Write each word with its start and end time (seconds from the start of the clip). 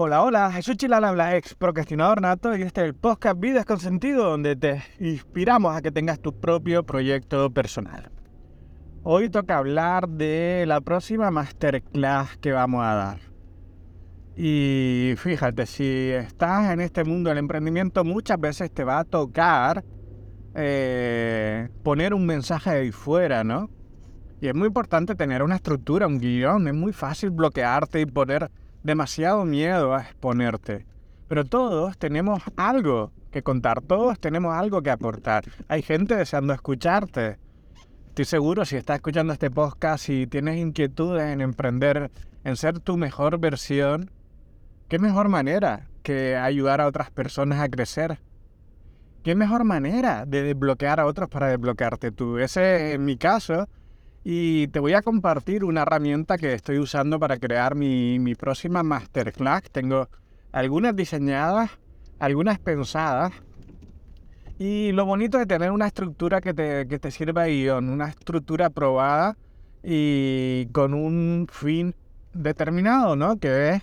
Hola, 0.00 0.22
hola, 0.22 0.62
soy 0.62 0.76
Chilala 0.76 1.10
Bla, 1.10 1.36
ex 1.36 1.56
procrastinador 1.56 2.22
nato, 2.22 2.56
y 2.56 2.62
este 2.62 2.82
es 2.82 2.86
el 2.86 2.94
podcast 2.94 3.40
Vidas 3.40 3.64
con 3.64 3.80
Sentido, 3.80 4.30
donde 4.30 4.54
te 4.54 4.80
inspiramos 5.00 5.76
a 5.76 5.82
que 5.82 5.90
tengas 5.90 6.20
tu 6.20 6.38
propio 6.38 6.84
proyecto 6.86 7.50
personal. 7.50 8.08
Hoy 9.02 9.28
toca 9.28 9.58
hablar 9.58 10.08
de 10.08 10.66
la 10.68 10.80
próxima 10.80 11.32
masterclass 11.32 12.36
que 12.36 12.52
vamos 12.52 12.84
a 12.84 12.94
dar. 12.94 13.18
Y 14.36 15.14
fíjate, 15.16 15.66
si 15.66 16.12
estás 16.12 16.70
en 16.70 16.80
este 16.80 17.02
mundo 17.02 17.30
del 17.30 17.38
emprendimiento, 17.38 18.04
muchas 18.04 18.38
veces 18.38 18.70
te 18.70 18.84
va 18.84 19.00
a 19.00 19.04
tocar 19.04 19.84
eh, 20.54 21.70
poner 21.82 22.14
un 22.14 22.24
mensaje 22.24 22.70
ahí 22.70 22.92
fuera, 22.92 23.42
¿no? 23.42 23.68
Y 24.40 24.46
es 24.46 24.54
muy 24.54 24.68
importante 24.68 25.16
tener 25.16 25.42
una 25.42 25.56
estructura, 25.56 26.06
un 26.06 26.20
guion. 26.20 26.68
Es 26.68 26.74
muy 26.74 26.92
fácil 26.92 27.30
bloquearte 27.30 28.00
y 28.00 28.06
poner 28.06 28.48
demasiado 28.82 29.44
miedo 29.44 29.94
a 29.94 30.02
exponerte. 30.02 30.86
Pero 31.28 31.44
todos 31.44 31.98
tenemos 31.98 32.42
algo 32.56 33.12
que 33.30 33.42
contar, 33.42 33.82
todos 33.82 34.18
tenemos 34.18 34.54
algo 34.54 34.82
que 34.82 34.90
aportar. 34.90 35.44
Hay 35.68 35.82
gente 35.82 36.16
deseando 36.16 36.54
escucharte. 36.54 37.38
Estoy 38.08 38.24
seguro 38.24 38.64
si 38.64 38.76
estás 38.76 38.96
escuchando 38.96 39.32
este 39.32 39.50
podcast 39.50 40.08
y 40.08 40.26
tienes 40.26 40.56
inquietudes 40.58 41.24
en 41.24 41.40
emprender, 41.40 42.10
en 42.44 42.56
ser 42.56 42.80
tu 42.80 42.96
mejor 42.96 43.38
versión, 43.38 44.10
¿qué 44.88 44.98
mejor 44.98 45.28
manera 45.28 45.88
que 46.02 46.36
ayudar 46.36 46.80
a 46.80 46.86
otras 46.86 47.10
personas 47.10 47.60
a 47.60 47.68
crecer? 47.68 48.18
¿Qué 49.22 49.34
mejor 49.34 49.64
manera 49.64 50.24
de 50.24 50.42
desbloquear 50.42 51.00
a 51.00 51.06
otros 51.06 51.28
para 51.28 51.48
desbloquearte 51.48 52.10
tú? 52.10 52.38
Ese 52.38 52.94
es 52.94 52.98
mi 52.98 53.16
caso 53.16 53.68
y 54.30 54.68
te 54.68 54.78
voy 54.78 54.92
a 54.92 55.00
compartir 55.00 55.64
una 55.64 55.80
herramienta 55.80 56.36
que 56.36 56.52
estoy 56.52 56.78
usando 56.78 57.18
para 57.18 57.38
crear 57.38 57.74
mi, 57.74 58.34
próxima 58.34 58.82
masterclass. 58.82 59.62
Tengo 59.72 60.10
algunas 60.52 60.94
diseñadas, 60.94 61.70
algunas 62.18 62.58
pensadas. 62.58 63.32
Y 64.58 64.92
lo 64.92 65.06
bonito 65.06 65.38
de 65.38 65.46
tener 65.46 65.70
una 65.70 65.86
estructura 65.86 66.42
que 66.42 66.52
te, 66.52 66.86
que 66.88 66.98
te 66.98 67.10
sirva 67.10 67.46
guion, 67.46 67.88
una 67.88 68.08
estructura 68.08 68.68
probada 68.68 69.38
y 69.82 70.66
con 70.72 70.92
un 70.92 71.46
fin 71.50 71.94
determinado, 72.34 73.16
¿no? 73.16 73.38
Que 73.38 73.70
es 73.70 73.82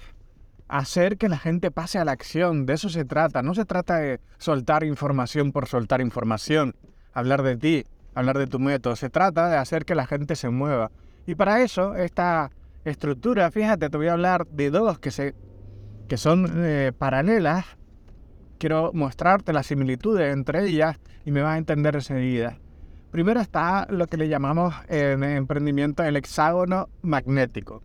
hacer 0.68 1.18
que 1.18 1.28
la 1.28 1.40
gente 1.40 1.72
pase 1.72 1.98
a 1.98 2.06
la 2.06 2.12
acción. 2.12 2.68
De 2.68 2.74
eso 2.74 2.90
se 2.90 3.04
trata. 3.04 3.42
No 3.42 3.56
se 3.56 3.66
trata 3.66 3.98
de 3.98 4.20
soltar 4.38 4.84
información 4.84 5.52
por 5.52 5.66
soltar 5.66 6.02
información, 6.02 6.76
hablar 7.14 7.42
de 7.42 7.58
ti 7.58 7.86
hablar 8.16 8.38
de 8.38 8.48
tu 8.48 8.60
método, 8.60 8.96
se 8.96 9.10
trata 9.10 9.50
de 9.50 9.58
hacer 9.58 9.86
que 9.86 9.94
la 9.94 10.08
gente 10.08 10.36
se 10.36 10.50
mueva. 10.50 10.92
Y 11.28 11.36
para 11.36 11.62
eso, 11.62 11.96
esta 11.96 12.52
estructura, 12.86 13.52
fíjate, 13.52 13.90
te 13.90 13.98
voy 13.98 14.08
a 14.08 14.14
hablar 14.14 14.48
de 14.48 14.70
dos 14.70 15.00
que, 15.00 15.12
se, 15.12 15.36
que 16.08 16.18
son 16.18 16.50
eh, 16.64 16.92
paralelas. 16.98 17.66
Quiero 18.58 18.92
mostrarte 18.94 19.54
las 19.54 19.68
similitudes 19.68 20.34
entre 20.34 20.66
ellas 20.66 20.98
y 21.26 21.32
me 21.32 21.42
vas 21.42 21.56
a 21.56 21.58
entender 21.58 21.96
enseguida. 21.96 22.58
Primero 23.12 23.40
está 23.40 23.88
lo 23.90 24.08
que 24.08 24.18
le 24.18 24.28
llamamos 24.28 24.74
en 24.88 25.24
emprendimiento 25.24 26.04
el 26.04 26.16
hexágono 26.16 26.90
magnético. 27.02 27.84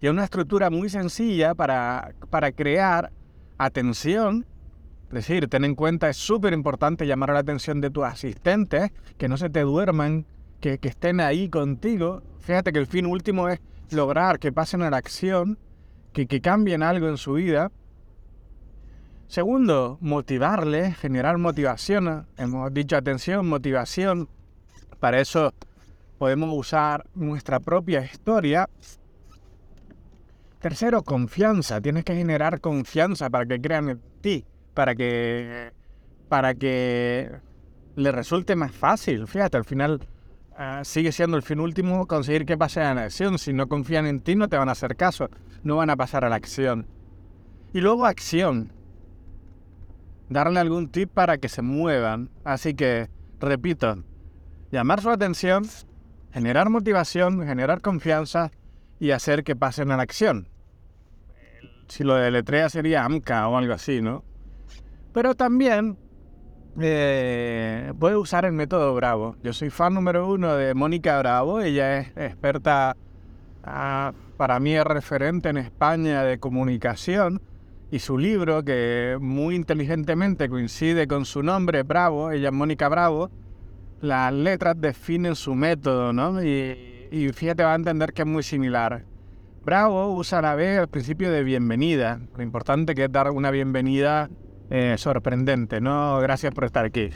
Y 0.00 0.06
es 0.06 0.12
una 0.12 0.24
estructura 0.24 0.70
muy 0.70 0.88
sencilla 0.88 1.54
para, 1.54 2.12
para 2.30 2.52
crear 2.52 3.10
atención 3.58 4.46
es 5.08 5.14
decir, 5.14 5.48
ten 5.48 5.64
en 5.64 5.74
cuenta, 5.74 6.10
es 6.10 6.18
súper 6.18 6.52
importante 6.52 7.06
llamar 7.06 7.30
la 7.30 7.38
atención 7.38 7.80
de 7.80 7.90
tus 7.90 8.04
asistentes, 8.04 8.92
que 9.16 9.26
no 9.26 9.38
se 9.38 9.48
te 9.48 9.60
duerman, 9.60 10.26
que, 10.60 10.78
estén 10.82 11.20
ahí 11.20 11.48
contigo. 11.48 12.22
Fíjate 12.40 12.74
que 12.74 12.78
el 12.78 12.86
fin 12.86 13.06
último 13.06 13.48
es 13.48 13.58
lograr 13.90 14.38
que 14.38 14.52
pasen 14.52 14.82
a 14.82 14.90
la 14.90 14.98
acción, 14.98 15.58
que, 16.12 16.26
que 16.26 16.42
cambien 16.42 16.82
algo 16.82 17.08
en 17.08 17.16
su 17.16 17.34
vida. 17.34 17.72
Segundo, 19.28 19.96
motivarles, 20.02 20.98
generar 20.98 21.38
motivación. 21.38 22.26
Hemos 22.36 22.74
dicho 22.74 22.94
atención, 22.94 23.48
motivación. 23.48 24.28
Para 25.00 25.20
eso 25.20 25.54
podemos 26.18 26.50
usar 26.52 27.06
nuestra 27.14 27.60
propia 27.60 28.04
historia. 28.04 28.68
Tercero, 30.60 31.02
confianza. 31.02 31.80
Tienes 31.80 32.04
que 32.04 32.14
generar 32.14 32.60
confianza 32.60 33.30
para 33.30 33.46
que 33.46 33.58
crean 33.58 33.88
en 33.88 34.00
ti 34.20 34.44
para 34.78 34.94
que, 34.94 35.72
para 36.28 36.54
que 36.54 37.32
le 37.96 38.12
resulte 38.12 38.54
más 38.54 38.70
fácil. 38.70 39.26
Fíjate, 39.26 39.56
al 39.56 39.64
final 39.64 40.06
ah, 40.56 40.82
sigue 40.84 41.10
siendo 41.10 41.36
el 41.36 41.42
fin 41.42 41.58
último 41.58 42.06
conseguir 42.06 42.46
que 42.46 42.56
pase 42.56 42.80
a 42.80 42.94
la 42.94 43.02
acción. 43.02 43.40
Si 43.40 43.52
no 43.52 43.66
confían 43.68 44.06
en 44.06 44.20
ti, 44.20 44.36
no 44.36 44.48
te 44.48 44.56
van 44.56 44.68
a 44.68 44.72
hacer 44.72 44.94
caso, 44.94 45.30
no 45.64 45.74
van 45.74 45.90
a 45.90 45.96
pasar 45.96 46.24
a 46.24 46.28
la 46.28 46.36
acción. 46.36 46.86
Y 47.72 47.80
luego 47.80 48.06
acción. 48.06 48.72
Darle 50.28 50.60
algún 50.60 50.92
tip 50.92 51.10
para 51.10 51.38
que 51.38 51.48
se 51.48 51.60
muevan. 51.60 52.30
Así 52.44 52.74
que, 52.74 53.10
repito, 53.40 54.04
llamar 54.70 55.00
su 55.00 55.10
atención, 55.10 55.64
generar 56.32 56.70
motivación, 56.70 57.44
generar 57.44 57.80
confianza 57.80 58.52
y 59.00 59.10
hacer 59.10 59.42
que 59.42 59.56
pasen 59.56 59.90
a 59.90 59.96
la 59.96 60.04
acción. 60.04 60.46
Si 61.88 62.04
lo 62.04 62.14
deletrea 62.14 62.68
sería 62.68 63.04
AMCA 63.04 63.48
o 63.48 63.56
algo 63.56 63.72
así, 63.72 64.00
¿no? 64.00 64.27
Pero 65.12 65.34
también 65.34 65.96
eh, 66.80 67.92
puede 67.98 68.16
usar 68.16 68.44
el 68.44 68.52
método 68.52 68.94
Bravo. 68.94 69.36
Yo 69.42 69.52
soy 69.52 69.70
fan 69.70 69.94
número 69.94 70.28
uno 70.28 70.54
de 70.54 70.74
Mónica 70.74 71.18
Bravo. 71.18 71.60
Ella 71.60 71.98
es 71.98 72.08
experta, 72.16 72.96
ah, 73.64 74.12
para 74.36 74.60
mí 74.60 74.74
es 74.74 74.84
referente 74.84 75.48
en 75.48 75.56
España 75.56 76.22
de 76.22 76.38
comunicación. 76.38 77.40
Y 77.90 78.00
su 78.00 78.18
libro, 78.18 78.64
que 78.64 79.16
muy 79.18 79.54
inteligentemente 79.54 80.48
coincide 80.48 81.08
con 81.08 81.24
su 81.24 81.42
nombre, 81.42 81.82
Bravo, 81.84 82.30
ella 82.30 82.48
es 82.48 82.54
Mónica 82.54 82.88
Bravo, 82.88 83.30
las 84.02 84.30
letras 84.32 84.78
definen 84.78 85.34
su 85.34 85.54
método, 85.54 86.12
¿no? 86.12 86.42
Y, 86.42 87.08
y 87.10 87.32
fíjate, 87.32 87.64
va 87.64 87.72
a 87.72 87.76
entender 87.76 88.12
que 88.12 88.22
es 88.22 88.28
muy 88.28 88.42
similar. 88.42 89.04
Bravo 89.64 90.12
usa 90.12 90.42
la 90.42 90.54
B 90.54 90.78
al 90.78 90.88
principio 90.88 91.32
de 91.32 91.42
bienvenida. 91.42 92.20
Lo 92.36 92.42
importante 92.42 92.94
que 92.94 93.04
es 93.04 93.12
dar 93.12 93.30
una 93.30 93.50
bienvenida 93.50 94.28
eh, 94.70 94.96
sorprendente, 94.98 95.80
¿no? 95.80 96.18
Gracias 96.20 96.52
por 96.54 96.64
estar 96.64 96.84
aquí. 96.84 97.10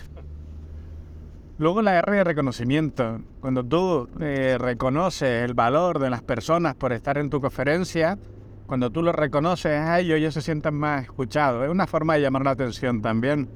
Luego 1.58 1.82
la 1.82 1.98
R 1.98 2.16
de 2.16 2.24
reconocimiento. 2.24 3.20
Cuando 3.40 3.62
tú 3.62 4.08
eh, 4.20 4.56
reconoces 4.58 5.44
el 5.44 5.54
valor 5.54 5.98
de 5.98 6.10
las 6.10 6.22
personas 6.22 6.74
por 6.74 6.92
estar 6.92 7.18
en 7.18 7.30
tu 7.30 7.40
conferencia, 7.40 8.18
cuando 8.66 8.90
tú 8.90 9.02
lo 9.02 9.12
reconoces 9.12 9.80
ellos, 9.98 10.32
se 10.34 10.40
sienten 10.40 10.74
más 10.74 11.04
escuchados. 11.04 11.64
Es 11.64 11.70
una 11.70 11.86
forma 11.86 12.14
de 12.14 12.22
llamar 12.22 12.42
la 12.42 12.52
atención 12.52 13.02
también. 13.02 13.48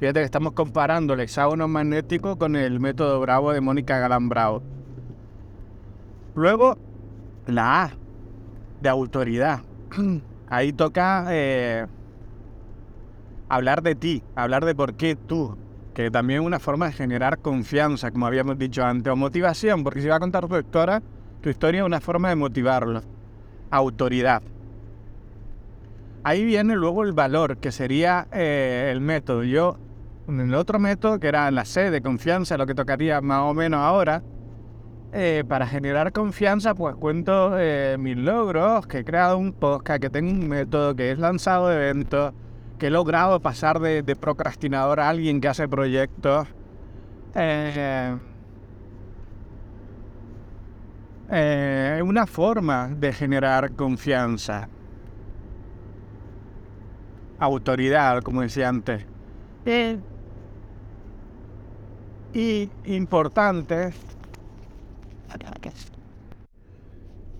Fíjate 0.00 0.20
que 0.20 0.24
estamos 0.24 0.52
comparando 0.52 1.14
el 1.14 1.20
hexágono 1.20 1.68
magnético 1.68 2.36
con 2.38 2.56
el 2.56 2.80
método 2.80 3.20
Bravo 3.20 3.52
de 3.52 3.60
Mónica 3.60 3.98
Galán 3.98 4.28
Bravo. 4.28 4.62
Luego, 6.34 6.76
la 7.46 7.84
A, 7.84 7.90
de 8.80 8.88
autoridad. 8.88 9.60
Ahí 10.48 10.72
toca 10.72 11.26
eh, 11.30 11.86
hablar 13.48 13.82
de 13.82 13.94
ti, 13.94 14.22
hablar 14.34 14.64
de 14.64 14.74
por 14.74 14.94
qué 14.94 15.16
tú, 15.16 15.56
que 15.94 16.10
también 16.10 16.40
es 16.40 16.46
una 16.46 16.60
forma 16.60 16.86
de 16.86 16.92
generar 16.92 17.38
confianza, 17.38 18.10
como 18.10 18.26
habíamos 18.26 18.58
dicho 18.58 18.84
antes, 18.84 19.12
o 19.12 19.16
motivación, 19.16 19.82
porque 19.82 20.00
si 20.00 20.08
va 20.08 20.16
a 20.16 20.20
contar 20.20 20.46
tu 20.46 20.56
historia, 20.56 21.02
tu 21.40 21.48
historia 21.48 21.80
es 21.80 21.86
una 21.86 22.00
forma 22.00 22.28
de 22.28 22.36
motivarlo. 22.36 23.02
Autoridad. 23.70 24.42
Ahí 26.24 26.44
viene 26.44 26.74
luego 26.74 27.04
el 27.04 27.12
valor, 27.12 27.58
que 27.58 27.72
sería 27.72 28.28
eh, 28.32 28.90
el 28.92 29.00
método. 29.00 29.44
Yo, 29.44 29.78
en 30.26 30.40
el 30.40 30.54
otro 30.54 30.78
método, 30.78 31.18
que 31.18 31.28
era 31.28 31.50
la 31.50 31.64
C 31.64 31.90
de 31.90 32.02
confianza, 32.02 32.58
lo 32.58 32.66
que 32.66 32.74
tocaría 32.74 33.20
más 33.20 33.42
o 33.42 33.54
menos 33.54 33.80
ahora, 33.80 34.22
eh, 35.12 35.42
para 35.48 35.66
generar 35.66 36.12
confianza, 36.12 36.74
pues 36.74 36.94
cuento 36.96 37.58
eh, 37.58 37.96
mis 37.98 38.16
logros, 38.16 38.86
que 38.86 38.98
he 38.98 39.04
creado 39.04 39.38
un 39.38 39.52
podcast, 39.52 40.02
que 40.02 40.10
tengo 40.10 40.30
un 40.30 40.48
método, 40.48 40.94
que 40.94 41.10
he 41.10 41.16
lanzado 41.16 41.72
eventos, 41.72 42.34
que 42.78 42.86
he 42.86 42.90
logrado 42.90 43.40
pasar 43.40 43.80
de, 43.80 44.16
procrastinador 44.16 45.00
a 45.00 45.08
alguien 45.08 45.40
que 45.40 45.48
hace 45.48 45.68
proyectos. 45.68 46.48
Eh, 47.34 48.16
eh, 51.30 52.00
una 52.04 52.26
forma 52.26 52.88
de 52.88 53.12
generar 53.12 53.72
confianza. 53.72 54.68
Autoridad, 57.38 58.22
como 58.22 58.42
decía 58.42 58.68
antes. 58.68 59.04
y 62.32 62.70
importante. 62.84 63.92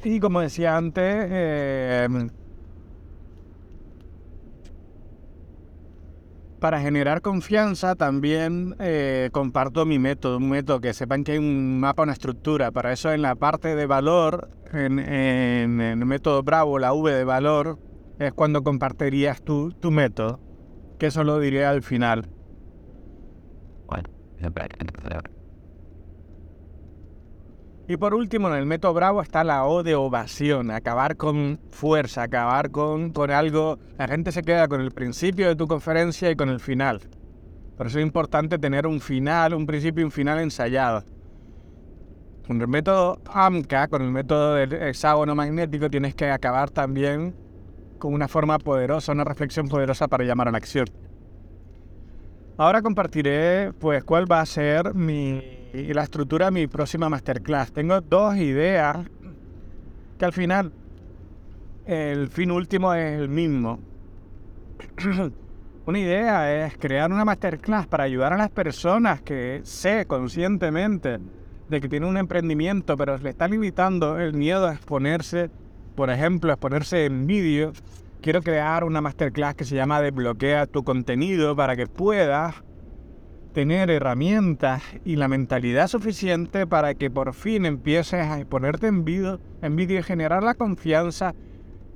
Y 0.04 0.20
como 0.20 0.40
decía 0.40 0.76
antes, 0.76 1.26
Para 6.60 6.80
generar 6.80 7.20
confianza 7.22 7.94
también 7.94 8.74
eh, 8.80 9.30
comparto 9.32 9.86
mi 9.86 10.00
método, 10.00 10.38
un 10.38 10.50
método 10.50 10.80
que 10.80 10.92
sepan 10.92 11.22
que 11.22 11.32
hay 11.32 11.38
un 11.38 11.78
mapa, 11.78 12.02
una 12.02 12.12
estructura. 12.12 12.72
Para 12.72 12.92
eso 12.92 13.12
en 13.12 13.22
la 13.22 13.36
parte 13.36 13.76
de 13.76 13.86
valor, 13.86 14.50
en, 14.72 14.98
el 14.98 16.04
método 16.04 16.42
Bravo, 16.42 16.80
la 16.80 16.92
V 16.92 17.12
de 17.12 17.24
valor, 17.24 17.78
es 18.18 18.32
cuando 18.32 18.64
compartirías 18.64 19.40
tu, 19.40 19.70
tu 19.70 19.92
método, 19.92 20.40
que 20.98 21.06
eso 21.06 21.22
lo 21.22 21.38
diré 21.38 21.64
al 21.64 21.82
final. 21.82 22.28
Y 27.90 27.96
por 27.96 28.12
último, 28.12 28.48
en 28.48 28.54
el 28.54 28.66
método 28.66 28.92
Bravo 28.92 29.22
está 29.22 29.42
la 29.44 29.64
O 29.64 29.82
de 29.82 29.94
ovación, 29.94 30.70
acabar 30.70 31.16
con 31.16 31.58
fuerza, 31.70 32.24
acabar 32.24 32.70
con, 32.70 33.12
con 33.12 33.30
algo. 33.30 33.78
La 33.96 34.06
gente 34.06 34.30
se 34.30 34.42
queda 34.42 34.68
con 34.68 34.82
el 34.82 34.90
principio 34.90 35.48
de 35.48 35.56
tu 35.56 35.66
conferencia 35.66 36.30
y 36.30 36.36
con 36.36 36.50
el 36.50 36.60
final. 36.60 37.00
Por 37.78 37.86
eso 37.86 37.98
es 37.98 38.04
importante 38.04 38.58
tener 38.58 38.86
un 38.86 39.00
final, 39.00 39.54
un 39.54 39.64
principio 39.64 40.02
y 40.02 40.04
un 40.04 40.10
final 40.10 40.38
ensayado. 40.38 41.02
Con 42.46 42.60
el 42.60 42.68
método 42.68 43.22
AMCA, 43.24 43.88
con 43.88 44.02
el 44.02 44.10
método 44.10 44.56
del 44.56 44.74
hexágono 44.74 45.34
magnético, 45.34 45.88
tienes 45.88 46.14
que 46.14 46.30
acabar 46.30 46.68
también 46.68 47.34
con 47.98 48.12
una 48.12 48.28
forma 48.28 48.58
poderosa, 48.58 49.12
una 49.12 49.24
reflexión 49.24 49.66
poderosa 49.66 50.08
para 50.08 50.24
llamar 50.24 50.48
a 50.48 50.50
la 50.50 50.58
acción. 50.58 50.86
Ahora 52.58 52.82
compartiré 52.82 53.72
pues 53.78 54.04
cuál 54.04 54.30
va 54.30 54.42
a 54.42 54.46
ser 54.46 54.92
mi 54.92 55.57
y 55.72 55.92
la 55.92 56.04
estructura 56.04 56.46
de 56.46 56.52
mi 56.52 56.66
próxima 56.66 57.08
masterclass. 57.08 57.72
Tengo 57.72 58.00
dos 58.00 58.36
ideas 58.36 58.98
que 60.18 60.24
al 60.24 60.32
final 60.32 60.72
el 61.86 62.28
fin 62.28 62.50
último 62.50 62.94
es 62.94 63.20
el 63.20 63.28
mismo. 63.28 63.80
una 65.86 65.98
idea 65.98 66.66
es 66.66 66.76
crear 66.76 67.10
una 67.10 67.24
masterclass 67.24 67.86
para 67.86 68.04
ayudar 68.04 68.32
a 68.32 68.36
las 68.36 68.50
personas 68.50 69.22
que 69.22 69.60
sé 69.64 70.06
conscientemente 70.06 71.18
de 71.68 71.80
que 71.80 71.88
tienen 71.88 72.08
un 72.08 72.16
emprendimiento, 72.16 72.96
pero 72.96 73.18
le 73.18 73.30
está 73.30 73.48
limitando 73.48 74.18
el 74.18 74.34
miedo 74.34 74.66
a 74.66 74.74
exponerse, 74.74 75.50
por 75.94 76.10
ejemplo, 76.10 76.50
a 76.50 76.54
exponerse 76.54 77.04
en 77.04 77.26
vídeo. 77.26 77.72
Quiero 78.20 78.42
crear 78.42 78.84
una 78.84 79.00
masterclass 79.00 79.54
que 79.54 79.64
se 79.64 79.76
llama 79.76 80.00
Desbloquea 80.00 80.66
tu 80.66 80.82
contenido 80.82 81.54
para 81.54 81.76
que 81.76 81.86
puedas 81.86 82.56
tener 83.58 83.90
herramientas 83.90 84.84
y 85.04 85.16
la 85.16 85.26
mentalidad 85.26 85.88
suficiente 85.88 86.64
para 86.64 86.94
que 86.94 87.10
por 87.10 87.34
fin 87.34 87.66
empieces 87.66 88.24
a 88.24 88.44
ponerte 88.44 88.86
en 88.86 89.04
vídeo, 89.04 89.40
en 89.62 89.74
vídeo 89.74 89.98
y 89.98 90.02
generar 90.04 90.44
la 90.44 90.54
confianza 90.54 91.34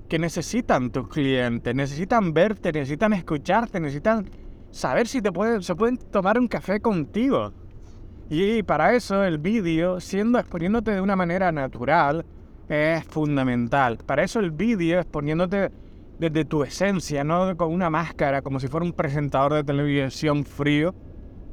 que 0.09 0.19
necesitan 0.19 0.91
tus 0.91 1.07
clientes. 1.07 1.73
Necesitan 1.73 2.35
verte, 2.35 2.73
necesitan 2.73 3.13
escucharte, 3.13 3.79
necesitan 3.79 4.29
saber 4.73 5.07
si 5.07 5.23
te 5.23 5.31
pueden, 5.31 5.63
se 5.63 5.77
pueden 5.77 5.99
tomar 5.99 6.37
un 6.37 6.49
café 6.49 6.81
contigo. 6.81 7.53
Y 8.29 8.65
para 8.65 8.97
eso 8.97 9.23
el 9.23 9.39
vídeo, 9.39 10.01
siendo 10.01 10.41
exponiéndote 10.41 10.91
de 10.91 11.01
una 11.01 11.15
manera 11.15 11.53
natural, 11.53 12.27
es 12.69 13.05
fundamental. 13.05 13.99
Para 14.05 14.25
eso 14.25 14.41
el 14.41 14.51
vídeo, 14.51 14.99
exponiéndote 14.99 15.71
desde 16.19 16.45
tu 16.45 16.65
esencia, 16.65 17.23
no 17.23 17.57
con 17.57 17.73
una 17.73 17.89
máscara, 17.89 18.43
como 18.43 18.59
si 18.59 18.67
fuera 18.67 18.85
un 18.85 18.95
presentador 18.95 19.55
de 19.55 19.63
televisión 19.63 20.45
frío, 20.45 20.93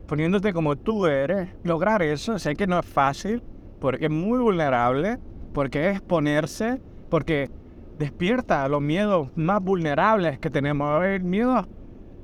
poniéndote 0.09 0.53
como 0.53 0.75
tú 0.75 1.05
eres, 1.05 1.49
lograr 1.63 2.01
eso, 2.01 2.39
sé 2.39 2.55
que 2.55 2.65
no 2.65 2.79
es 2.79 2.85
fácil, 2.85 3.43
porque 3.79 4.05
es 4.05 4.11
muy 4.11 4.39
vulnerable, 4.39 5.19
porque 5.53 5.91
es 5.91 6.01
ponerse, 6.01 6.81
porque 7.09 7.51
despierta 7.99 8.67
los 8.67 8.81
miedos 8.81 9.29
más 9.35 9.61
vulnerables 9.61 10.39
que 10.39 10.49
tenemos. 10.49 11.05
El 11.05 11.23
miedo 11.23 11.63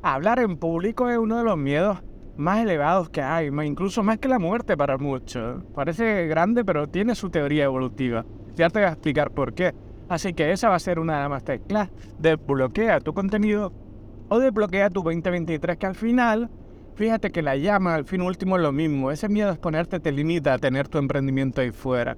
hablar 0.02 0.40
en 0.40 0.58
público 0.58 1.12
es 1.12 1.20
uno 1.20 1.38
de 1.38 1.44
los 1.44 1.58
miedos 1.58 2.02
más 2.38 2.60
elevados 2.60 3.10
que 3.12 3.22
hay, 3.22 3.52
incluso 3.64 4.02
más 4.02 4.18
que 4.18 4.30
la 4.30 4.40
muerte 4.40 4.76
para 4.76 4.98
muchos. 4.98 5.64
Parece 5.76 6.26
grande, 6.26 6.66
pero 6.66 6.88
tiene 6.88 7.14
su 7.14 7.30
teoría 7.30 7.66
evolutiva. 7.66 8.26
Ya 8.56 8.68
te 8.72 8.80
voy 8.80 8.88
a 8.88 8.94
explicar 8.94 9.30
por 9.30 9.54
qué. 9.54 9.76
Así 10.10 10.34
que 10.34 10.52
esa 10.52 10.70
va 10.70 10.76
a 10.76 10.80
ser 10.80 10.98
una 10.98 11.18
de 11.18 11.20
las 11.22 11.30
masterclass. 11.30 11.92
Desbloquea 12.18 13.00
tu 13.00 13.14
contenido 13.14 13.72
o 14.28 14.40
desbloquea 14.40 14.90
tu 14.90 15.04
2023, 15.04 15.78
que 15.78 15.86
al 15.86 15.96
final 15.96 16.50
Fíjate 16.96 17.32
que 17.32 17.42
la 17.42 17.58
llama 17.58 17.94
al 17.94 18.06
fin 18.06 18.22
último 18.22 18.56
es 18.56 18.62
lo 18.62 18.72
mismo. 18.72 19.12
Ese 19.12 19.28
miedo 19.28 19.50
a 19.50 19.52
exponerte 19.52 20.00
te 20.00 20.14
limita 20.14 20.54
a 20.54 20.58
tener 20.58 20.88
tu 20.88 20.98
emprendimiento 20.98 21.60
ahí 21.60 21.72
fuera. 21.72 22.16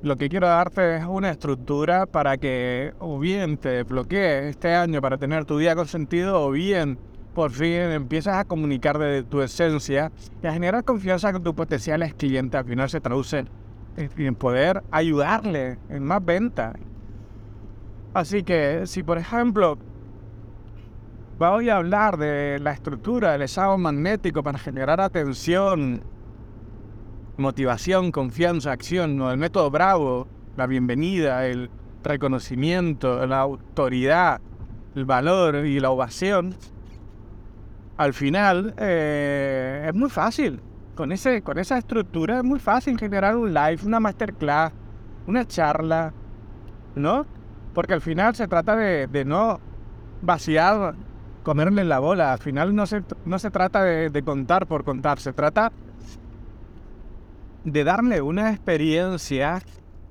Lo 0.00 0.16
que 0.16 0.30
quiero 0.30 0.46
darte 0.48 0.96
es 0.96 1.04
una 1.04 1.30
estructura 1.30 2.06
para 2.06 2.38
que 2.38 2.94
o 3.00 3.18
bien 3.18 3.58
te 3.58 3.68
desbloquees 3.68 4.46
este 4.46 4.74
año 4.74 5.02
para 5.02 5.18
tener 5.18 5.44
tu 5.44 5.58
día 5.58 5.76
con 5.76 5.86
sentido 5.86 6.42
o 6.42 6.50
bien 6.50 6.98
por 7.34 7.50
fin 7.50 7.72
empiezas 7.72 8.36
a 8.36 8.44
comunicar 8.44 8.96
desde 8.98 9.24
tu 9.24 9.42
esencia 9.42 10.10
y 10.42 10.46
a 10.46 10.52
generar 10.52 10.84
confianza 10.84 11.30
con 11.32 11.42
tus 11.42 11.52
potenciales 11.52 12.14
clientes. 12.14 12.58
Al 12.58 12.64
final 12.64 12.88
se 12.88 13.00
traduce 13.00 13.44
en 13.96 14.34
poder 14.36 14.82
ayudarle 14.90 15.76
en 15.90 16.02
más 16.02 16.24
ventas. 16.24 16.74
Así 18.14 18.42
que 18.42 18.86
si 18.86 19.02
por 19.02 19.18
ejemplo 19.18 19.76
Voy 21.36 21.68
a 21.68 21.78
hablar 21.78 22.16
de 22.16 22.60
la 22.60 22.70
estructura 22.70 23.32
del 23.32 23.42
estado 23.42 23.76
magnético 23.76 24.44
para 24.44 24.56
generar 24.56 25.00
atención, 25.00 26.00
motivación, 27.36 28.12
confianza, 28.12 28.70
acción, 28.70 29.16
¿no? 29.16 29.32
el 29.32 29.38
método 29.38 29.68
Bravo, 29.68 30.28
la 30.56 30.68
bienvenida, 30.68 31.44
el 31.48 31.70
reconocimiento, 32.04 33.26
la 33.26 33.40
autoridad, 33.40 34.40
el 34.94 35.06
valor 35.06 35.66
y 35.66 35.80
la 35.80 35.90
ovación. 35.90 36.54
Al 37.96 38.14
final 38.14 38.72
eh, 38.78 39.86
es 39.88 39.94
muy 39.94 40.10
fácil. 40.10 40.60
Con, 40.94 41.10
ese, 41.10 41.42
con 41.42 41.58
esa 41.58 41.78
estructura 41.78 42.38
es 42.38 42.44
muy 42.44 42.60
fácil 42.60 42.96
generar 42.96 43.36
un 43.36 43.52
live, 43.52 43.78
una 43.84 43.98
masterclass, 43.98 44.72
una 45.26 45.44
charla, 45.44 46.14
¿no? 46.94 47.26
Porque 47.74 47.94
al 47.94 48.00
final 48.00 48.36
se 48.36 48.46
trata 48.46 48.76
de, 48.76 49.08
de 49.08 49.24
no 49.24 49.58
vaciar 50.22 50.94
comerle 51.44 51.84
la 51.84 52.00
bola. 52.00 52.32
Al 52.32 52.40
final 52.40 52.74
no 52.74 52.86
se, 52.86 53.04
no 53.24 53.38
se 53.38 53.52
trata 53.52 53.84
de, 53.84 54.22
contar 54.24 54.66
por 54.66 54.82
contar, 54.82 55.20
se 55.20 55.32
trata 55.32 55.70
de 57.62 57.84
darle 57.84 58.20
una 58.20 58.50
experiencia 58.50 59.62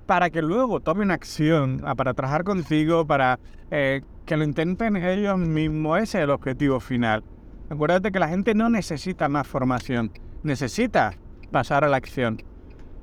para 0.05 0.29
que 0.29 0.41
luego 0.41 0.79
tomen 0.79 1.11
acción, 1.11 1.81
ah, 1.85 1.95
para 1.95 2.13
trabajar 2.13 2.45
contigo, 2.45 3.05
para 3.05 3.39
eh, 3.71 4.01
que 4.25 4.37
lo 4.37 4.45
intenten 4.45 4.95
ellos 4.95 5.37
mismos. 5.37 5.99
Ese 5.99 6.19
es 6.19 6.23
el 6.23 6.29
objetivo 6.29 6.79
final. 6.79 7.23
Acuérdate 7.69 8.11
que 8.11 8.19
la 8.19 8.29
gente 8.29 8.53
no 8.53 8.69
necesita 8.69 9.27
más 9.27 9.47
formación, 9.47 10.11
necesita 10.43 11.13
pasar 11.51 11.83
a 11.83 11.87
la 11.87 11.97
acción. 11.97 12.41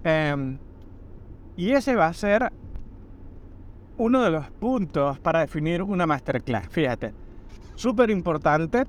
Em, 0.05 0.59
y 1.57 1.73
ese 1.73 1.95
va 1.97 2.07
a 2.07 2.13
ser 2.13 2.53
uno 3.97 4.23
de 4.23 4.31
los 4.31 4.51
puntos 4.51 5.19
para 5.19 5.41
definir 5.41 5.83
una 5.83 6.07
masterclass. 6.07 6.69
Fíjate, 6.69 7.13
súper 7.81 8.11
importante. 8.11 8.85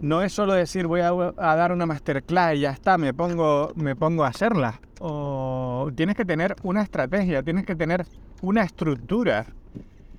No 0.00 0.22
es 0.22 0.32
solo 0.32 0.54
decir 0.54 0.86
voy 0.86 1.00
a, 1.00 1.12
dar 1.36 1.72
una 1.72 1.86
masterclass 1.86 2.56
y 2.56 2.60
ya 2.60 2.70
está, 2.70 2.98
me 2.98 3.14
pongo, 3.14 3.70
me 3.76 3.94
pongo 3.94 4.24
a 4.24 4.28
hacerla. 4.28 4.80
O 4.98 5.90
tienes 5.94 6.16
que 6.16 6.24
tener 6.24 6.56
una 6.62 6.82
estrategia, 6.82 7.42
tienes 7.42 7.64
que 7.64 7.76
tener 7.76 8.04
una 8.42 8.62
estructura. 8.62 9.46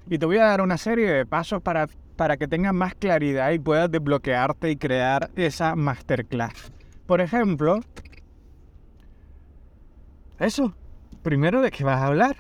Y 0.10 0.18
te 0.18 0.26
voy 0.26 0.38
a 0.38 0.46
dar 0.46 0.62
una 0.62 0.78
serie 0.78 1.10
de 1.10 1.26
pasos 1.26 1.62
para, 1.62 1.88
para 2.16 2.38
que 2.38 2.48
tengas 2.48 2.74
más 2.74 2.96
claridad 2.96 3.52
y 3.52 3.60
puedas 3.60 3.92
desbloquearte 3.92 4.70
y 4.70 4.78
crear 4.78 5.30
esa 5.36 5.76
masterclass. 5.76 6.72
Por 7.08 7.20
ejemplo, 7.20 7.82
eso. 10.40 10.74
Primero, 11.24 11.62
¿de 11.62 11.72
qué 11.72 11.84
vas 11.84 12.02
a 12.02 12.08
hablar? 12.08 12.38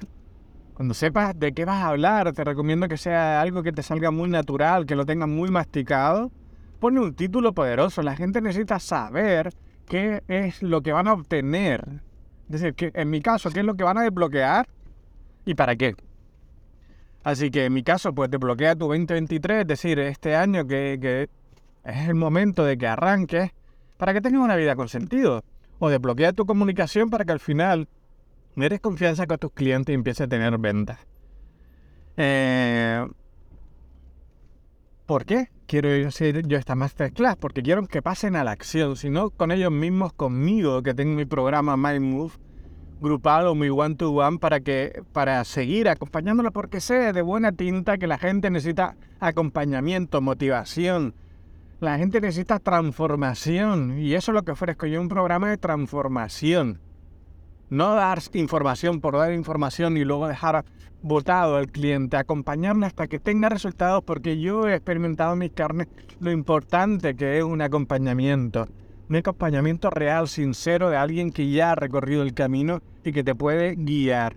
Cuando 0.73 0.93
sepas 0.93 1.37
de 1.37 1.53
qué 1.53 1.65
vas 1.65 1.83
a 1.83 1.87
hablar, 1.87 2.31
te 2.33 2.43
recomiendo 2.43 2.87
que 2.87 2.97
sea 2.97 3.41
algo 3.41 3.61
que 3.61 3.71
te 3.71 3.83
salga 3.83 4.09
muy 4.11 4.29
natural, 4.29 4.85
que 4.85 4.95
lo 4.95 5.05
tengas 5.05 5.27
muy 5.27 5.51
masticado. 5.51 6.31
Pone 6.79 6.99
un 6.99 7.13
título 7.13 7.53
poderoso. 7.53 8.01
La 8.01 8.15
gente 8.15 8.41
necesita 8.41 8.79
saber 8.79 9.53
qué 9.85 10.23
es 10.27 10.63
lo 10.63 10.81
que 10.81 10.93
van 10.93 11.07
a 11.07 11.13
obtener. 11.13 12.01
Es 12.49 12.61
decir, 12.61 12.73
que 12.73 12.91
en 12.95 13.09
mi 13.09 13.21
caso, 13.21 13.51
qué 13.51 13.59
es 13.59 13.65
lo 13.65 13.75
que 13.75 13.83
van 13.83 13.97
a 13.97 14.03
desbloquear 14.03 14.67
y 15.45 15.53
para 15.53 15.75
qué. 15.75 15.95
Así 17.23 17.51
que 17.51 17.65
en 17.65 17.73
mi 17.73 17.83
caso, 17.83 18.13
pues 18.13 18.31
desbloquea 18.31 18.75
tu 18.75 18.87
2023, 18.87 19.61
es 19.61 19.67
decir, 19.67 19.99
este 19.99 20.35
año 20.35 20.65
que, 20.65 20.97
que 20.99 21.29
es 21.83 22.09
el 22.09 22.15
momento 22.15 22.63
de 22.63 22.77
que 22.77 22.87
arranques 22.87 23.51
para 23.97 24.13
que 24.13 24.21
tengas 24.21 24.41
una 24.41 24.55
vida 24.55 24.75
con 24.75 24.89
sentido. 24.89 25.43
O 25.77 25.89
desbloquea 25.89 26.33
tu 26.33 26.45
comunicación 26.45 27.09
para 27.09 27.25
que 27.25 27.31
al 27.31 27.39
final 27.39 27.87
me 28.55 28.69
des 28.69 28.79
confianza 28.79 29.27
con 29.27 29.37
tus 29.37 29.51
clientes 29.51 29.93
y 29.93 29.95
empieces 29.95 30.25
a 30.25 30.27
tener 30.27 30.57
ventas. 30.57 30.99
Eh, 32.17 33.07
¿Por 35.05 35.25
qué 35.25 35.49
quiero 35.67 36.07
hacer 36.07 36.47
yo 36.47 36.57
esta 36.57 36.75
masterclass? 36.75 37.35
Porque 37.35 37.61
quiero 37.61 37.85
que 37.87 38.01
pasen 38.01 38.35
a 38.35 38.43
la 38.43 38.51
acción, 38.51 38.95
si 38.95 39.09
no 39.09 39.29
con 39.29 39.51
ellos 39.51 39.71
mismos, 39.71 40.13
conmigo, 40.13 40.81
que 40.83 40.93
tengo 40.93 41.15
mi 41.15 41.25
programa 41.25 41.75
My 41.77 41.99
Move 41.99 42.33
grupal 43.01 43.47
o 43.47 43.55
mi 43.55 43.67
one 43.67 43.95
to 43.95 44.11
one 44.11 44.37
para 44.37 44.59
que 44.59 45.01
para 45.11 45.43
seguir 45.43 45.89
acompañándolos 45.89 46.53
porque 46.53 46.79
sé 46.79 47.11
de 47.13 47.21
buena 47.23 47.51
tinta 47.51 47.97
que 47.97 48.05
la 48.05 48.19
gente 48.19 48.51
necesita 48.51 48.95
acompañamiento, 49.19 50.21
motivación. 50.21 51.15
La 51.79 51.97
gente 51.97 52.21
necesita 52.21 52.59
transformación 52.59 53.97
y 53.97 54.13
eso 54.13 54.31
es 54.31 54.35
lo 54.35 54.43
que 54.43 54.51
ofrezco 54.51 54.85
yo, 54.85 55.01
un 55.01 55.09
programa 55.09 55.49
de 55.49 55.57
transformación 55.57 56.79
No 57.71 57.95
dar 57.95 58.19
información 58.33 58.99
por 58.99 59.15
dar 59.15 59.31
información 59.31 59.95
y 59.95 60.03
luego 60.03 60.27
dejar 60.27 60.65
votado 61.01 61.55
al 61.55 61.71
cliente, 61.71 62.17
acompañarle 62.17 62.85
hasta 62.85 63.07
que 63.07 63.17
tenga 63.17 63.47
resultados, 63.47 64.03
porque 64.03 64.41
yo 64.41 64.67
he 64.67 64.75
experimentado 64.75 65.31
en 65.31 65.39
mis 65.39 65.53
carnes 65.53 65.87
lo 66.19 66.33
importante 66.33 67.15
que 67.15 67.37
es 67.37 67.45
un 67.45 67.61
acompañamiento. 67.61 68.67
Un 69.07 69.15
acompañamiento 69.15 69.89
real, 69.89 70.27
sincero, 70.27 70.89
de 70.89 70.97
alguien 70.97 71.31
que 71.31 71.49
ya 71.49 71.71
ha 71.71 71.75
recorrido 71.75 72.23
el 72.23 72.33
camino 72.33 72.81
y 73.05 73.13
que 73.13 73.23
te 73.23 73.35
puede 73.35 73.75
guiar. 73.75 74.35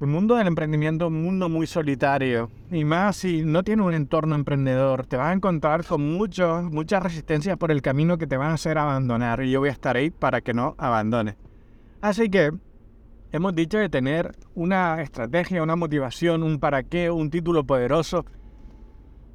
El 0.00 0.06
mundo 0.06 0.36
del 0.36 0.46
emprendimiento 0.46 1.06
es 1.06 1.10
un 1.10 1.20
mundo 1.20 1.48
muy 1.48 1.66
solitario. 1.66 2.48
Y 2.70 2.84
más 2.84 3.16
si 3.16 3.42
no 3.42 3.64
tiene 3.64 3.82
un 3.82 3.94
entorno 3.94 4.36
emprendedor. 4.36 5.04
Te 5.06 5.16
vas 5.16 5.30
a 5.30 5.32
encontrar 5.32 5.84
con 5.84 6.12
muchos, 6.12 6.62
muchas 6.62 7.02
resistencias 7.02 7.56
por 7.56 7.72
el 7.72 7.82
camino 7.82 8.18
que 8.18 8.28
te 8.28 8.36
van 8.36 8.50
a 8.50 8.54
hacer 8.54 8.78
abandonar. 8.78 9.42
Y 9.42 9.50
yo 9.50 9.58
voy 9.58 9.70
a 9.70 9.72
estar 9.72 9.96
ahí 9.96 10.10
para 10.10 10.42
que 10.42 10.54
no 10.54 10.76
abandones. 10.78 11.34
Así 12.02 12.28
que 12.28 12.50
hemos 13.30 13.54
dicho 13.54 13.78
de 13.78 13.88
tener 13.88 14.36
una 14.56 15.00
estrategia, 15.00 15.62
una 15.62 15.76
motivación, 15.76 16.42
un 16.42 16.58
para 16.58 16.82
qué, 16.82 17.12
un 17.12 17.30
título 17.30 17.64
poderoso 17.64 18.26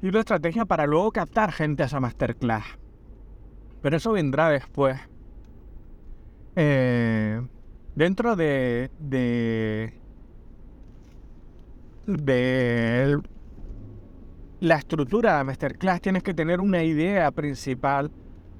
y 0.02 0.08
una 0.08 0.20
estrategia 0.20 0.66
para 0.66 0.86
luego 0.86 1.10
captar 1.10 1.50
gente 1.50 1.82
a 1.82 1.86
esa 1.86 1.98
masterclass. 1.98 2.64
Pero 3.80 3.96
eso 3.96 4.12
vendrá 4.12 4.50
después. 4.50 5.00
Eh, 6.56 7.40
dentro 7.94 8.36
de, 8.36 8.90
de, 8.98 9.94
de 12.06 13.18
la 14.60 14.76
estructura 14.76 15.32
de 15.32 15.38
la 15.38 15.44
masterclass 15.44 16.02
tienes 16.02 16.22
que 16.22 16.34
tener 16.34 16.60
una 16.60 16.84
idea 16.84 17.30
principal 17.30 18.10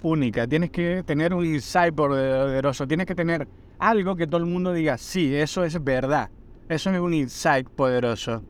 única, 0.02 0.46
tienes 0.46 0.70
que 0.70 1.02
tener 1.04 1.34
un 1.34 1.44
insight 1.44 1.94
poderoso, 1.94 2.86
tienes 2.86 3.06
que 3.06 3.14
tener 3.14 3.48
algo 3.78 4.16
que 4.16 4.26
todo 4.26 4.38
el 4.38 4.46
mundo 4.46 4.72
diga, 4.72 4.98
sí, 4.98 5.34
eso 5.34 5.64
es 5.64 5.82
verdad. 5.82 6.30
Eso 6.68 6.90
es 6.90 7.00
un 7.00 7.14
insight 7.14 7.68
poderoso. 7.68 8.42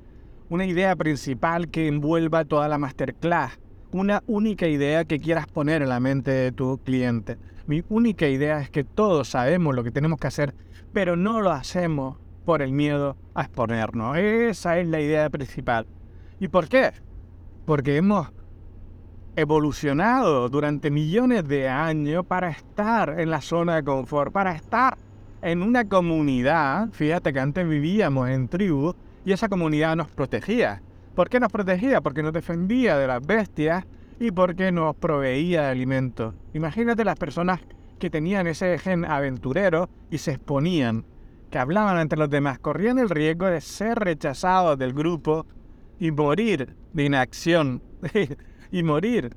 Una 0.48 0.66
idea 0.66 0.96
principal 0.96 1.68
que 1.68 1.86
envuelva 1.86 2.44
toda 2.44 2.66
la 2.66 2.78
masterclass. 2.78 3.60
Una 3.92 4.22
única 4.26 4.66
idea 4.66 5.04
que 5.04 5.18
quieras 5.18 5.46
poner 5.46 5.82
en 5.82 5.88
la 5.88 6.00
mente 6.00 6.30
de 6.30 6.52
tu 6.52 6.78
cliente. 6.78 7.38
Mi 7.66 7.84
única 7.88 8.26
idea 8.26 8.60
es 8.60 8.70
que 8.70 8.82
todos 8.82 9.28
sabemos 9.28 9.74
lo 9.74 9.84
que 9.84 9.90
tenemos 9.90 10.18
que 10.18 10.26
hacer, 10.26 10.54
pero 10.92 11.16
no 11.16 11.40
lo 11.40 11.52
hacemos 11.52 12.16
por 12.44 12.62
el 12.62 12.72
miedo 12.72 13.16
a 13.34 13.42
exponernos. 13.42 14.16
Esa 14.16 14.78
es 14.78 14.88
la 14.88 15.00
idea 15.00 15.30
principal. 15.30 15.86
¿Y 16.40 16.48
por 16.48 16.68
qué? 16.68 16.92
Porque 17.66 17.96
hemos 17.96 18.32
evolucionado 19.38 20.48
durante 20.48 20.90
millones 20.90 21.46
de 21.46 21.68
años 21.68 22.26
para 22.26 22.50
estar 22.50 23.20
en 23.20 23.30
la 23.30 23.40
zona 23.40 23.76
de 23.76 23.84
confort, 23.84 24.32
para 24.32 24.52
estar 24.52 24.98
en 25.42 25.62
una 25.62 25.88
comunidad, 25.88 26.88
fíjate 26.90 27.32
que 27.32 27.38
antes 27.38 27.68
vivíamos 27.68 28.28
en 28.30 28.48
tribu 28.48 28.94
y 29.24 29.30
esa 29.30 29.48
comunidad 29.48 29.94
nos 29.94 30.10
protegía. 30.10 30.82
¿Por 31.14 31.28
qué 31.28 31.38
nos 31.38 31.52
protegía? 31.52 32.00
Porque 32.00 32.24
nos 32.24 32.32
defendía 32.32 32.98
de 32.98 33.06
las 33.06 33.24
bestias 33.24 33.84
y 34.18 34.32
porque 34.32 34.72
nos 34.72 34.96
proveía 34.96 35.62
de 35.62 35.68
alimentos. 35.68 36.34
Imagínate 36.52 37.04
las 37.04 37.16
personas 37.16 37.60
que 38.00 38.10
tenían 38.10 38.48
ese 38.48 38.76
gen 38.78 39.04
aventurero 39.04 39.88
y 40.10 40.18
se 40.18 40.32
exponían, 40.32 41.04
que 41.50 41.58
hablaban 41.58 42.00
entre 42.00 42.18
los 42.18 42.28
demás, 42.28 42.58
corrían 42.58 42.98
el 42.98 43.08
riesgo 43.08 43.46
de 43.46 43.60
ser 43.60 44.00
rechazados 44.00 44.76
del 44.76 44.94
grupo 44.94 45.46
y 46.00 46.10
morir 46.10 46.74
de 46.92 47.04
inacción 47.04 47.82
y 48.70 48.82
morir 48.82 49.34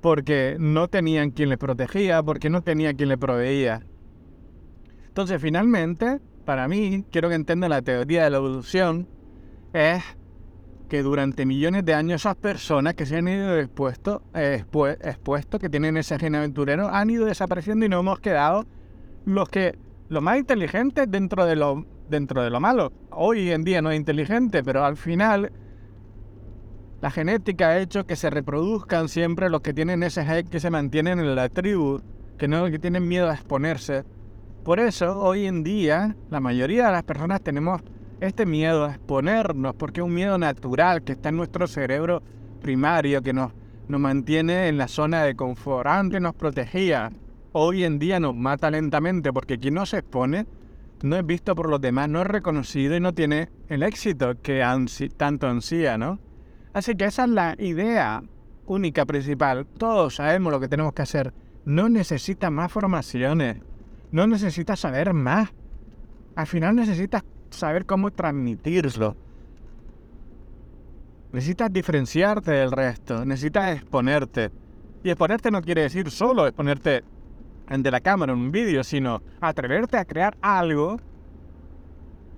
porque 0.00 0.56
no 0.58 0.88
tenían 0.88 1.30
quien 1.30 1.50
les 1.50 1.58
protegía, 1.58 2.22
porque 2.22 2.50
no 2.50 2.62
tenía 2.62 2.94
quien 2.94 3.10
les 3.10 3.18
proveía. 3.18 3.82
Entonces, 5.06 5.40
finalmente, 5.40 6.20
para 6.44 6.68
mí, 6.68 7.04
quiero 7.10 7.28
que 7.28 7.34
entiendan 7.34 7.70
la 7.70 7.82
teoría 7.82 8.24
de 8.24 8.30
la 8.30 8.38
evolución, 8.38 9.08
es 9.72 10.02
que 10.88 11.02
durante 11.02 11.46
millones 11.46 11.84
de 11.84 11.94
años 11.94 12.22
esas 12.22 12.36
personas 12.36 12.94
que 12.94 13.06
se 13.06 13.16
han 13.16 13.28
ido 13.28 13.58
expuestos, 13.58 14.22
expuesto, 14.34 15.58
que 15.58 15.68
tienen 15.68 15.96
ese 15.96 16.18
gen 16.18 16.34
aventurero, 16.34 16.88
han 16.88 17.10
ido 17.10 17.26
desapareciendo 17.26 17.86
y 17.86 17.88
no 17.88 18.00
hemos 18.00 18.20
quedado 18.20 18.66
los 19.24 19.48
que 19.48 19.78
los 20.08 20.22
más 20.22 20.38
inteligentes 20.38 21.08
dentro 21.08 21.44
de 21.44 21.54
lo 21.54 21.86
dentro 22.08 22.42
de 22.42 22.50
lo 22.50 22.58
malo. 22.58 22.92
Hoy 23.10 23.50
en 23.52 23.62
día 23.62 23.80
no 23.80 23.92
es 23.92 23.96
inteligente, 23.96 24.64
pero 24.64 24.84
al 24.84 24.96
final 24.96 25.52
la 27.00 27.10
genética 27.10 27.68
ha 27.68 27.78
hecho 27.78 28.06
que 28.06 28.16
se 28.16 28.30
reproduzcan 28.30 29.08
siempre 29.08 29.50
los 29.50 29.60
que 29.60 29.72
tienen 29.72 30.02
ese 30.02 30.24
gen 30.24 30.48
que 30.48 30.60
se 30.60 30.70
mantienen 30.70 31.18
en 31.18 31.34
la 31.34 31.48
tribu, 31.48 32.00
que 32.38 32.48
no 32.48 32.66
que 32.70 32.78
tienen 32.78 33.08
miedo 33.08 33.28
a 33.28 33.34
exponerse 33.34 34.04
por 34.64 34.78
eso, 34.78 35.18
hoy 35.18 35.46
en 35.46 35.64
día, 35.64 36.14
la 36.28 36.38
mayoría 36.38 36.86
de 36.86 36.92
las 36.92 37.02
personas 37.02 37.40
tenemos 37.40 37.80
este 38.20 38.44
miedo 38.44 38.84
a 38.84 38.90
exponernos, 38.90 39.74
porque 39.74 40.00
es 40.00 40.06
un 40.06 40.12
miedo 40.12 40.36
natural 40.36 41.02
que 41.02 41.12
está 41.12 41.30
en 41.30 41.38
nuestro 41.38 41.66
cerebro 41.66 42.22
primario, 42.60 43.22
que 43.22 43.32
nos, 43.32 43.52
nos 43.88 44.00
mantiene 44.00 44.68
en 44.68 44.76
la 44.76 44.86
zona 44.86 45.24
de 45.24 45.34
confort. 45.34 45.86
Antes 45.86 46.20
nos 46.20 46.34
protegía, 46.34 47.10
hoy 47.52 47.84
en 47.84 47.98
día 47.98 48.20
nos 48.20 48.36
mata 48.36 48.70
lentamente, 48.70 49.32
porque 49.32 49.58
quien 49.58 49.74
no 49.74 49.86
se 49.86 49.98
expone 49.98 50.46
no 51.02 51.16
es 51.16 51.24
visto 51.24 51.54
por 51.54 51.70
los 51.70 51.80
demás, 51.80 52.10
no 52.10 52.20
es 52.20 52.26
reconocido 52.26 52.94
y 52.94 53.00
no 53.00 53.14
tiene 53.14 53.48
el 53.68 53.82
éxito 53.82 54.34
que 54.42 54.62
tanto 55.16 55.48
ansía, 55.48 55.96
¿no? 55.96 56.18
Así 56.72 56.94
que 56.94 57.06
esa 57.06 57.24
es 57.24 57.30
la 57.30 57.54
idea 57.58 58.22
única 58.66 59.04
principal. 59.04 59.66
Todos 59.78 60.16
sabemos 60.16 60.52
lo 60.52 60.60
que 60.60 60.68
tenemos 60.68 60.92
que 60.92 61.02
hacer. 61.02 61.32
No 61.64 61.88
necesita 61.88 62.50
más 62.50 62.70
formaciones. 62.70 63.58
No 64.12 64.26
necesitas 64.26 64.80
saber 64.80 65.12
más. 65.12 65.50
Al 66.36 66.46
final 66.46 66.76
necesitas 66.76 67.24
saber 67.50 67.86
cómo 67.86 68.10
transmitirlo. 68.10 69.16
Necesitas 71.32 71.72
diferenciarte 71.72 72.52
del 72.52 72.70
resto. 72.70 73.24
Necesitas 73.24 73.76
exponerte. 73.76 74.50
Y 75.02 75.10
exponerte 75.10 75.50
no 75.50 75.62
quiere 75.62 75.82
decir 75.82 76.10
solo 76.10 76.46
exponerte 76.46 77.02
ante 77.66 77.90
la 77.90 78.00
cámara 78.00 78.32
en 78.32 78.38
un 78.38 78.52
vídeo, 78.52 78.82
sino 78.84 79.22
atreverte 79.40 79.96
a 79.96 80.04
crear 80.04 80.36
algo 80.40 80.98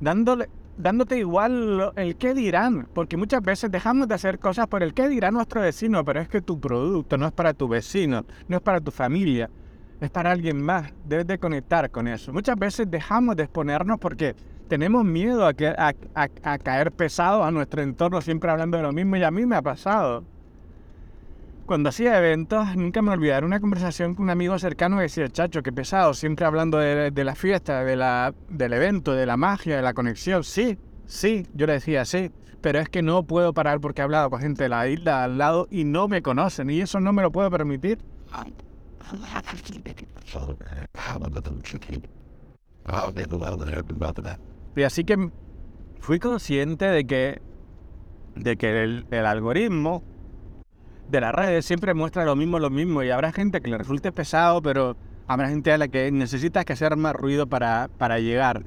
dándole, 0.01 0.49
dándote 0.83 1.19
igual 1.19 1.93
el 1.97 2.17
qué 2.17 2.35
dirán. 2.35 2.89
Porque 2.93 3.17
muchas 3.17 3.43
veces 3.43 3.71
dejamos 3.71 4.09
de 4.09 4.15
hacer 4.15 4.39
cosas 4.39 4.67
por 4.67 4.83
el 4.83 4.93
qué 4.93 5.09
dirá 5.09 5.31
nuestro 5.31 5.61
vecino, 5.61 6.05
pero 6.05 6.21
es 6.21 6.29
que 6.29 6.43
tu 6.43 6.61
producto 6.61 7.17
no 7.17 7.27
es 7.27 7.33
para 7.33 7.55
tu 7.55 7.69
vecino, 7.69 8.25
no 8.49 8.57
es 8.57 8.63
para 8.63 8.81
tu 8.81 8.91
familia, 8.91 9.49
es 10.01 10.11
para 10.11 10.33
alguien 10.33 10.61
más. 10.61 10.93
Debes 11.05 11.27
de 11.27 11.39
conectar 11.39 11.91
con 11.91 12.09
eso. 12.09 12.33
Muchas 12.33 12.57
veces 12.57 12.91
dejamos 12.91 13.37
de 13.37 13.45
exponernos 13.45 13.99
porque 13.99 14.35
tenemos 14.69 15.05
miedo 15.05 15.47
a, 15.47 15.55
que, 15.55 15.69
a, 15.69 16.59
caer 16.59 16.93
pesado 16.93 17.45
a 17.45 17.51
nuestro 17.51 17.83
entorno, 17.83 18.21
siempre 18.21 18.51
hablando 18.51 18.77
de 18.77 18.83
lo 18.83 18.93
mismo. 18.93 19.17
Y 19.17 19.23
a 19.23 19.31
mí 19.31 19.47
me 19.47 19.57
ha 19.57 19.63
pasado. 19.63 20.25
Cuando 21.67 21.91
hacía 21.91 22.19
eventos, 22.19 22.77
nunca 22.77 23.03
me 23.03 23.13
olvidaré 23.13 23.47
una 23.47 23.61
conversación 23.61 24.15
con 24.15 24.25
un 24.25 24.31
amigo 24.31 24.59
cercano 24.59 24.97
que 24.97 25.03
decía, 25.03 25.29
chacho, 25.29 25.63
qué 25.63 25.73
pesado, 25.73 26.13
siempre 26.13 26.45
hablando 26.45 26.79
de, 26.79 27.25
la 27.25 27.35
fiesta, 27.35 27.85
de 27.85 27.97
la, 27.97 28.35
del 28.49 28.73
evento, 28.73 29.13
de 29.13 29.27
la 29.27 29.37
magia, 29.37 29.77
de 29.77 29.83
la 29.83 29.95
conexión. 29.95 30.43
Sí, 30.43 30.77
sí, 31.07 31.47
yo 31.55 31.67
le 31.67 31.75
decía 31.75 32.05
sí, 32.05 32.31
pero 32.61 32.81
es 32.81 32.89
que 32.89 33.03
no 33.03 33.25
puedo 33.25 33.55
parar 33.55 33.81
porque 33.81 34.01
he 34.01 34.05
hablado 34.05 34.29
con 34.31 34.41
gente 34.41 34.65
de 34.65 34.69
la 34.69 34.89
isla 34.89 35.25
al 35.25 35.39
lado 35.39 35.69
y 35.71 35.85
no 35.85 36.09
me 36.09 36.21
conocen 36.21 36.69
y 36.71 36.81
eso 36.81 37.01
no 37.01 37.13
me 37.13 37.23
lo 37.23 37.31
puedo 37.31 37.51
permitir. 37.51 37.99
Y 44.75 44.83
así 44.83 45.05
que 45.05 45.31
fui 46.01 46.19
consciente 46.19 46.87
de 46.87 47.07
que, 47.07 47.43
de 48.35 48.57
que 48.57 48.83
el, 48.83 49.27
algoritmo 49.27 50.03
de 51.13 51.21
las 51.21 51.35
redes 51.35 51.67
siempre 51.67 51.93
muestra 51.93 52.25
lo 52.25 52.35
mismo, 52.35 52.59
lo 52.59 52.71
mismo, 52.71 53.03
y 53.03 53.11
habrá 53.11 53.33
gente 53.33 53.61
que 53.61 53.71
le 53.71 53.77
resulte 53.77 54.13
pesado, 54.13 54.63
pero 54.63 54.97
habrá 55.27 55.51
gente 55.51 55.71
a 55.71 55.77
la 55.77 55.89
que 55.89 56.11
necesitas 56.11 56.65
que 56.65 56.73
hacer 56.73 56.97
más 56.97 57.15
ruido 57.15 57.47
para, 57.47 57.91
para 57.99 58.19
llegar. 58.19 58.63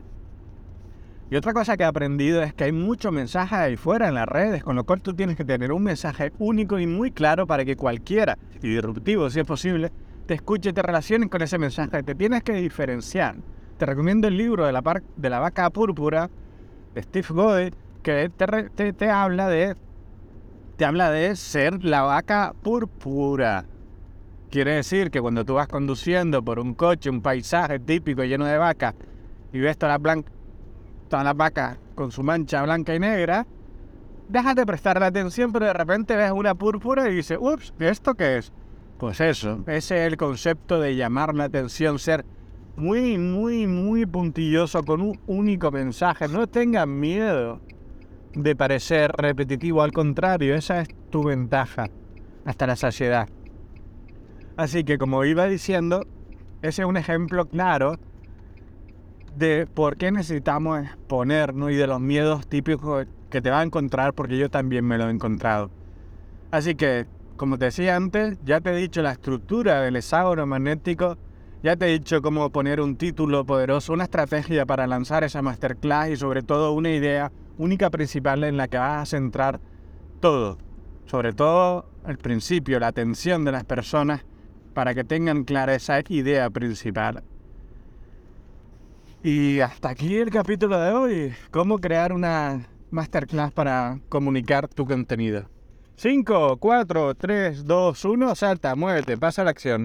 Y 1.31 1.35
otra 1.37 1.53
cosa 1.53 1.75
que 1.75 1.81
he 1.81 1.87
aprendido 1.87 2.43
es 2.43 2.53
que 2.53 2.65
hay 2.65 2.71
mucho 2.71 3.11
mensaje 3.11 3.55
ahí 3.55 3.77
fuera 3.77 4.07
en 4.07 4.13
las 4.13 4.27
redes, 4.27 4.63
con 4.63 4.75
lo 4.75 4.83
cual 4.83 5.01
tú 5.01 5.15
tienes 5.15 5.35
que 5.35 5.43
tener 5.43 5.71
un 5.71 5.81
mensaje 5.81 6.33
único 6.37 6.77
y 6.77 6.85
muy 6.85 7.09
claro 7.09 7.47
para 7.47 7.65
que 7.65 7.75
cualquiera, 7.75 8.37
y 8.61 8.69
disruptivo 8.69 9.27
si 9.31 9.39
es 9.39 9.47
posible, 9.47 9.91
te 10.27 10.35
escuche 10.35 10.69
y 10.69 10.73
te 10.73 10.83
relaciones 10.83 11.29
con 11.29 11.41
ese 11.41 11.57
mensaje. 11.57 12.03
Te 12.03 12.13
tienes 12.13 12.43
que 12.43 12.53
diferenciar. 12.53 13.37
Te 13.79 13.87
recomiendo 13.87 14.27
el 14.27 14.37
libro 14.37 14.67
de 14.67 14.71
la, 14.71 15.01
de 15.17 15.29
la 15.31 15.39
vaca 15.39 15.67
púrpura 15.71 16.29
de 16.93 17.01
Steve 17.01 17.27
Gode, 17.31 17.73
que 18.03 18.29
te, 18.75 18.93
te, 18.93 19.09
habla 19.09 19.49
de 19.49 19.75
te 20.75 20.85
habla 20.85 21.09
de 21.09 21.35
ser 21.35 21.83
la 21.83 22.01
vaca 22.01 22.53
púrpura. 22.61 23.65
Quiere 24.49 24.75
decir 24.75 25.09
que 25.09 25.21
cuando 25.21 25.45
tú 25.45 25.53
vas 25.55 25.67
conduciendo 25.67 26.43
por 26.43 26.59
un 26.59 26.73
coche, 26.73 27.09
un 27.09 27.21
paisaje 27.21 27.79
típico 27.79 28.23
lleno 28.23 28.45
de 28.45 28.57
vacas, 28.57 28.93
y 29.53 29.59
ves 29.59 29.77
todas 29.77 29.99
las, 30.01 30.23
las 31.11 31.37
vacas 31.37 31.77
con 31.95 32.11
su 32.11 32.23
mancha 32.23 32.61
blanca 32.63 32.93
y 32.93 32.99
negra, 32.99 33.47
dejas 34.27 34.55
de 34.55 34.65
prestarle 34.65 35.05
atención, 35.05 35.51
pero 35.51 35.65
de 35.65 35.73
repente 35.73 36.15
ves 36.15 36.31
una 36.31 36.55
púrpura 36.55 37.09
y 37.09 37.15
dices, 37.15 37.37
ups, 37.39 37.73
¿esto 37.79 38.15
qué 38.15 38.37
es? 38.37 38.51
Pues 38.97 39.19
eso, 39.21 39.63
ese 39.67 40.01
es 40.01 40.11
el 40.11 40.17
concepto 40.17 40.79
de 40.79 40.95
llamar 40.95 41.35
la 41.35 41.45
atención, 41.45 41.99
ser 41.99 42.25
muy, 42.75 43.17
muy, 43.17 43.67
muy 43.67 44.05
puntilloso 44.05 44.83
con 44.83 45.01
un 45.01 45.19
único 45.27 45.71
mensaje. 45.71 46.27
No 46.27 46.47
tengan 46.47 46.99
miedo 46.99 47.61
de 48.35 48.55
parecer 48.55 49.11
repetitivo, 49.17 49.81
al 49.81 49.91
contrario, 49.91 50.55
esa 50.55 50.81
es 50.81 50.89
tu 51.09 51.23
ventaja 51.23 51.89
hasta 52.45 52.67
la 52.67 52.75
saciedad. 52.75 53.27
Así 54.57 54.83
que 54.83 54.97
como 54.97 55.23
iba 55.25 55.47
diciendo, 55.47 56.05
ese 56.61 56.81
es 56.83 56.87
un 56.87 56.97
ejemplo 56.97 57.45
claro 57.47 57.97
de 59.35 59.67
por 59.67 59.97
qué 59.97 60.11
necesitamos 60.11 60.79
exponernos 60.79 61.71
y 61.71 61.75
de 61.75 61.87
los 61.87 61.99
miedos 61.99 62.47
típicos 62.47 63.07
que 63.29 63.41
te 63.41 63.49
va 63.49 63.59
a 63.59 63.63
encontrar, 63.63 64.13
porque 64.13 64.37
yo 64.37 64.49
también 64.49 64.85
me 64.85 64.97
lo 64.97 65.09
he 65.09 65.11
encontrado. 65.11 65.69
Así 66.51 66.75
que, 66.75 67.05
como 67.35 67.57
te 67.57 67.65
decía 67.65 67.95
antes, 67.95 68.37
ya 68.45 68.61
te 68.61 68.71
he 68.71 68.75
dicho 68.75 69.01
la 69.01 69.11
estructura 69.11 69.81
del 69.81 69.97
hexágono 69.97 70.45
magnético, 70.45 71.17
ya 71.65 71.75
te 71.75 71.87
he 71.87 71.93
dicho 71.93 72.21
cómo 72.21 72.51
poner 72.51 72.79
un 72.79 72.95
título 72.95 73.43
poderoso, 73.43 73.91
una 73.91 74.03
estrategia 74.03 74.67
para 74.67 74.85
lanzar 74.85 75.23
esa 75.23 75.41
masterclass 75.41 76.11
y 76.11 76.15
sobre 76.15 76.43
todo 76.43 76.73
una 76.73 76.91
idea 76.91 77.31
única 77.57 77.89
principal 77.89 78.43
en 78.43 78.55
la 78.55 78.67
que 78.67 78.77
vas 78.77 79.01
a 79.01 79.05
centrar 79.07 79.59
todo. 80.19 80.59
Sobre 81.07 81.33
todo 81.33 81.89
el 82.05 82.19
principio, 82.19 82.79
la 82.79 82.89
atención 82.89 83.45
de 83.45 83.51
las 83.51 83.63
personas 83.63 84.23
para 84.75 84.93
que 84.93 85.03
tengan 85.03 85.43
clara 85.43 85.73
esa 85.73 86.01
idea 86.07 86.51
principal. 86.51 87.23
Y 89.23 89.59
hasta 89.59 89.89
aquí 89.89 90.17
el 90.17 90.29
capítulo 90.29 90.79
de 90.79 90.91
hoy. 90.91 91.33
Cómo 91.49 91.79
crear 91.79 92.13
una 92.13 92.67
masterclass 92.91 93.51
para 93.51 93.99
comunicar 94.07 94.67
tu 94.67 94.85
contenido. 94.85 95.49
5, 95.95 96.57
4, 96.57 97.15
3, 97.15 97.65
2, 97.65 98.05
1, 98.05 98.35
salta, 98.35 98.75
muévete, 98.75 99.17
pasa 99.17 99.43
la 99.43 99.49
acción. 99.49 99.83